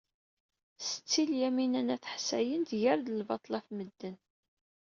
Setti 0.85 1.21
Lyamina 1.29 1.81
n 1.87 1.93
At 1.95 2.09
Ḥsayen 2.13 2.61
tger-d 2.69 3.07
lbaṭel 3.19 3.53
ɣef 3.55 3.67
medden. 3.77 4.15